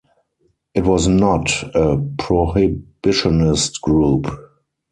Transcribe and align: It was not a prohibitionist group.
It 0.73 0.83
was 0.83 1.07
not 1.07 1.61
a 1.75 1.95
prohibitionist 2.17 3.81
group. 3.81 4.25